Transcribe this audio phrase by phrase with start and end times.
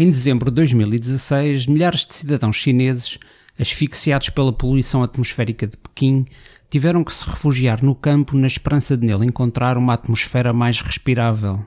[0.00, 3.18] Em dezembro de 2016, milhares de cidadãos chineses,
[3.58, 6.24] asfixiados pela poluição atmosférica de Pequim,
[6.70, 11.66] tiveram que se refugiar no campo na esperança de nele encontrar uma atmosfera mais respirável.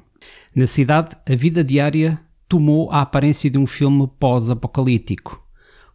[0.55, 5.40] Na cidade, a vida diária tomou a aparência de um filme pós-apocalíptico.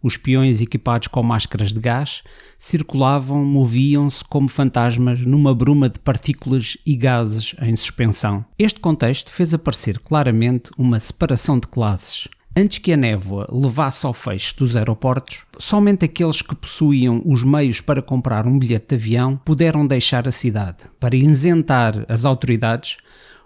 [0.07, 2.23] Os peões equipados com máscaras de gás
[2.57, 8.45] circulavam, moviam-se como fantasmas numa bruma de partículas e gases em suspensão.
[8.57, 12.29] Este contexto fez aparecer claramente uma separação de classes.
[12.57, 17.81] Antes que a névoa levasse ao fecho dos aeroportos, somente aqueles que possuíam os meios
[17.81, 20.85] para comprar um bilhete de avião puderam deixar a cidade.
[21.01, 22.97] Para isentar as autoridades,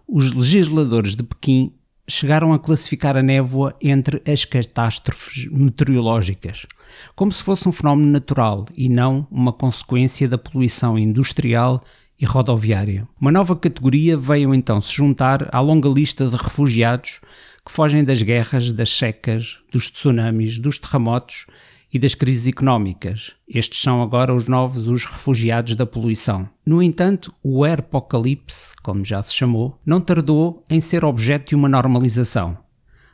[0.06, 1.73] os legisladores de Pequim
[2.10, 6.66] chegaram a classificar a névoa entre as catástrofes meteorológicas,
[7.14, 11.83] como se fosse um fenómeno natural e não uma consequência da poluição industrial
[12.20, 13.09] e rodoviária.
[13.19, 17.20] Uma nova categoria veio então se juntar à longa lista de refugiados
[17.64, 21.47] que fogem das guerras, das secas, dos tsunamis, dos terremotos
[21.93, 23.34] e das crises económicas.
[23.48, 26.48] Estes são agora os novos os refugiados da poluição.
[26.64, 31.69] No entanto, o Airpocalipse, como já se chamou, não tardou em ser objeto de uma
[31.69, 32.56] normalização.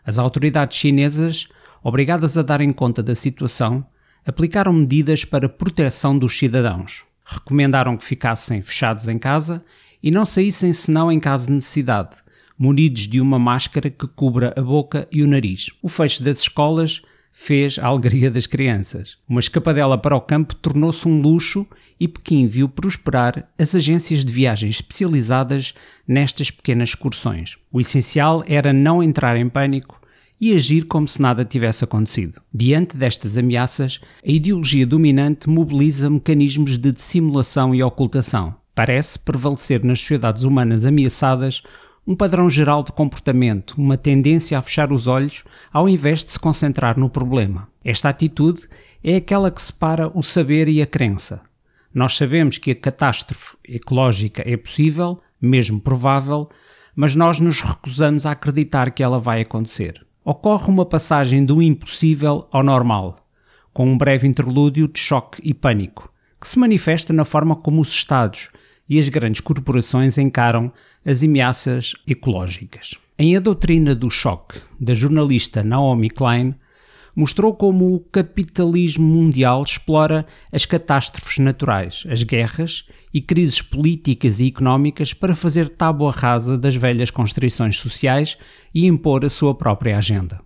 [0.04, 1.48] As autoridades chinesas,
[1.82, 3.84] obrigadas a darem conta da situação,
[4.26, 7.04] aplicaram medidas para proteção dos cidadãos.
[7.24, 9.64] Recomendaram que ficassem fechados em casa
[10.02, 12.18] e não saíssem senão em caso de necessidade,
[12.58, 15.70] munidos de uma máscara que cubra a boca e o nariz.
[15.82, 17.02] O fecho das escolas
[17.38, 19.18] fez a alegria das crianças.
[19.28, 21.66] Uma escapadela para o campo tornou-se um luxo
[22.00, 25.74] e Pequim viu prosperar as agências de viagens especializadas
[26.08, 27.58] nestas pequenas excursões.
[27.70, 30.00] O essencial era não entrar em pânico
[30.40, 32.40] e agir como se nada tivesse acontecido.
[32.52, 38.54] Diante destas ameaças, a ideologia dominante mobiliza mecanismos de dissimulação e ocultação.
[38.74, 41.62] Parece prevalecer nas sociedades humanas ameaçadas
[42.06, 46.38] um padrão geral de comportamento, uma tendência a fechar os olhos ao invés de se
[46.38, 47.68] concentrar no problema.
[47.84, 48.62] Esta atitude
[49.02, 51.42] é aquela que separa o saber e a crença.
[51.92, 56.48] Nós sabemos que a catástrofe ecológica é possível, mesmo provável,
[56.94, 60.06] mas nós nos recusamos a acreditar que ela vai acontecer.
[60.24, 63.16] Ocorre uma passagem do impossível ao normal,
[63.72, 67.88] com um breve interlúdio de choque e pânico, que se manifesta na forma como os
[67.88, 68.50] Estados
[68.88, 70.72] e as grandes corporações encaram
[71.04, 72.94] as ameaças ecológicas.
[73.18, 76.54] Em A Doutrina do Choque, da jornalista Naomi Klein,
[77.16, 84.48] mostrou como o capitalismo mundial explora as catástrofes naturais, as guerras e crises políticas e
[84.48, 88.36] económicas para fazer tábua rasa das velhas constrições sociais
[88.74, 90.45] e impor a sua própria agenda.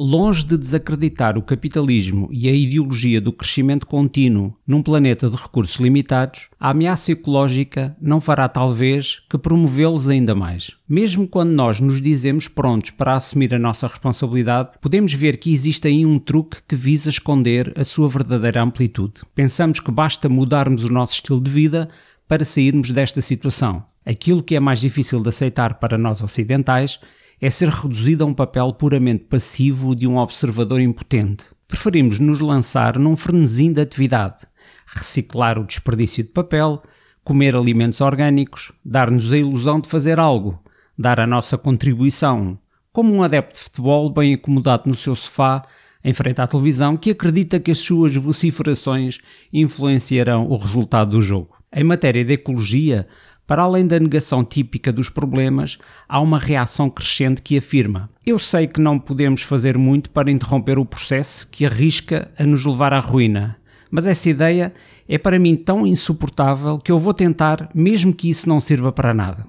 [0.00, 5.80] Longe de desacreditar o capitalismo e a ideologia do crescimento contínuo num planeta de recursos
[5.80, 10.76] limitados, a ameaça ecológica não fará talvez que promovê-los ainda mais.
[10.88, 15.88] Mesmo quando nós nos dizemos prontos para assumir a nossa responsabilidade, podemos ver que existe
[15.88, 19.14] aí um truque que visa esconder a sua verdadeira amplitude.
[19.34, 21.88] Pensamos que basta mudarmos o nosso estilo de vida
[22.28, 23.82] para sairmos desta situação.
[24.06, 27.00] Aquilo que é mais difícil de aceitar para nós ocidentais
[27.40, 31.46] é ser reduzido a um papel puramente passivo de um observador impotente.
[31.66, 34.46] Preferimos nos lançar num frenesim de atividade,
[34.86, 36.82] reciclar o desperdício de papel,
[37.22, 40.58] comer alimentos orgânicos, dar-nos a ilusão de fazer algo,
[40.98, 42.58] dar a nossa contribuição,
[42.92, 45.62] como um adepto de futebol bem acomodado no seu sofá,
[46.02, 49.18] em frente à televisão, que acredita que as suas vociferações
[49.52, 51.56] influenciarão o resultado do jogo.
[51.72, 53.06] Em matéria de ecologia,
[53.48, 58.66] para além da negação típica dos problemas, há uma reação crescente que afirma: Eu sei
[58.66, 62.98] que não podemos fazer muito para interromper o processo que arrisca a nos levar à
[62.98, 63.56] ruína,
[63.90, 64.74] mas essa ideia
[65.08, 69.14] é para mim tão insuportável que eu vou tentar, mesmo que isso não sirva para
[69.14, 69.46] nada.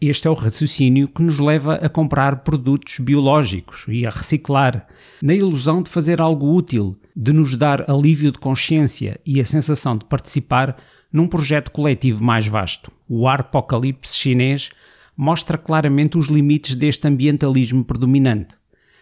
[0.00, 4.88] Este é o raciocínio que nos leva a comprar produtos biológicos e a reciclar,
[5.22, 9.96] na ilusão de fazer algo útil, de nos dar alívio de consciência e a sensação
[9.96, 10.76] de participar
[11.12, 12.90] num projeto coletivo mais vasto.
[13.08, 14.70] O Apocalipse chinês
[15.16, 18.56] mostra claramente os limites deste ambientalismo predominante.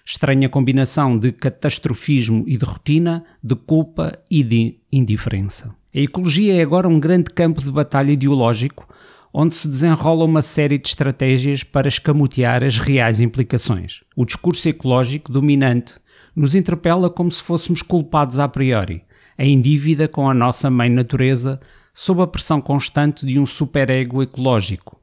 [0.04, 5.74] Estranha combinação de catastrofismo e de rotina, de culpa e de indiferença.
[5.94, 8.86] A ecologia é agora um grande campo de batalha ideológico
[9.32, 14.02] onde se desenrola uma série de estratégias para escamotear as reais implicações.
[14.14, 15.94] O discurso ecológico dominante
[16.34, 19.04] nos interpela como se fôssemos culpados a priori,
[19.38, 21.60] em dívida com a nossa mãe natureza,
[21.94, 25.00] sob a pressão constante de um superego ecológico.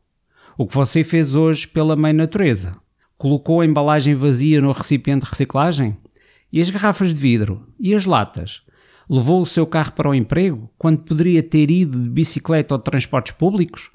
[0.57, 2.75] O que você fez hoje pela mãe natureza?
[3.17, 5.97] Colocou a embalagem vazia no recipiente de reciclagem?
[6.51, 7.67] E as garrafas de vidro?
[7.79, 8.61] E as latas?
[9.09, 12.83] Levou o seu carro para o emprego quando poderia ter ido de bicicleta ou de
[12.83, 13.89] transportes públicos?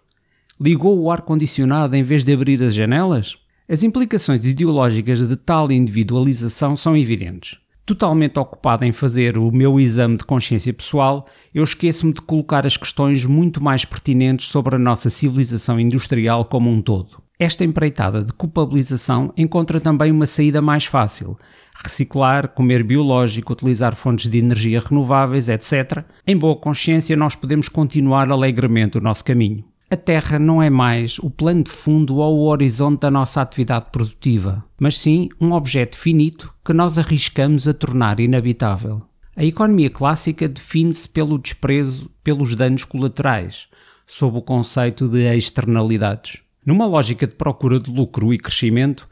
[0.61, 3.37] Ligou o ar-condicionado em vez de abrir as janelas?
[3.67, 7.59] As implicações ideológicas de tal individualização são evidentes.
[7.87, 12.77] Totalmente ocupado em fazer o meu exame de consciência pessoal, eu esqueço-me de colocar as
[12.77, 17.23] questões muito mais pertinentes sobre a nossa civilização industrial como um todo.
[17.39, 21.39] Esta empreitada de culpabilização encontra também uma saída mais fácil:
[21.83, 26.05] reciclar, comer biológico, utilizar fontes de energia renováveis, etc.
[26.27, 29.65] Em boa consciência, nós podemos continuar alegremente o nosso caminho.
[29.95, 33.87] A Terra não é mais o plano de fundo ou o horizonte da nossa atividade
[33.93, 39.03] produtiva, mas sim um objeto finito que nós arriscamos a tornar inabitável.
[39.37, 43.69] A economia clássica define-se pelo desprezo pelos danos colaterais,
[44.05, 46.41] sob o conceito de externalidades.
[46.67, 49.09] Numa lógica de procura de lucro e crescimento,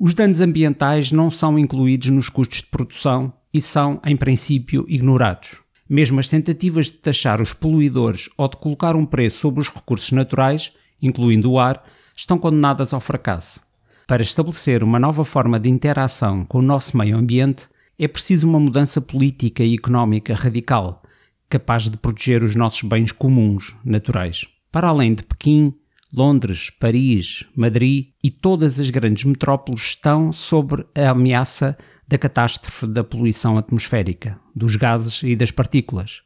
[0.00, 5.60] os danos ambientais não são incluídos nos custos de produção e são, em princípio, ignorados.
[5.92, 10.10] Mesmo as tentativas de taxar os poluidores ou de colocar um preço sobre os recursos
[10.10, 10.72] naturais,
[11.02, 11.84] incluindo o ar,
[12.16, 13.60] estão condenadas ao fracasso.
[14.06, 17.68] Para estabelecer uma nova forma de interação com o nosso meio ambiente,
[17.98, 21.02] é preciso uma mudança política e económica radical,
[21.46, 24.46] capaz de proteger os nossos bens comuns, naturais.
[24.70, 25.74] Para além de Pequim,
[26.10, 31.76] Londres, Paris, Madrid e todas as grandes metrópoles estão sob a ameaça
[32.12, 36.20] da catástrofe da poluição atmosférica, dos gases e das partículas,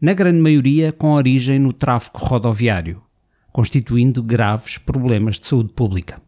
[0.00, 3.02] na grande maioria com origem no tráfego rodoviário,
[3.52, 6.22] constituindo graves problemas de saúde pública.